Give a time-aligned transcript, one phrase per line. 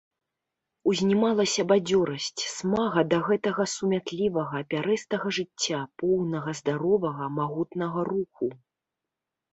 [0.91, 8.47] Узнімалася бадзёрасць, смага да гэтага сумятлівага, пярэстага жыцця, поўнага здаровага, магутнага руху.